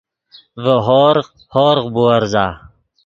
ڤے 0.63 0.75
ہورغ، 0.85 1.27
ہورغ 1.53 1.85
بُورزا 1.95 2.45